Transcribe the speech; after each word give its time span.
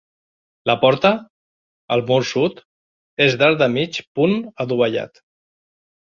La 0.69 0.75
porta, 0.83 1.09
al 1.95 2.01
mur 2.07 2.17
sud, 2.29 2.63
és 3.25 3.35
d'arc 3.41 3.59
de 3.59 3.67
mig 3.75 3.99
punt 4.21 4.33
adovellat. 4.65 5.21